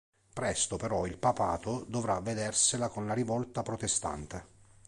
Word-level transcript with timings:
Presto 0.33 0.77
però 0.77 1.05
il 1.05 1.19
papato 1.19 1.85
dovrà 1.87 2.19
vedersela 2.21 2.87
con 2.89 3.05
la 3.05 3.13
rivolta 3.13 3.61
protestante 3.61 4.47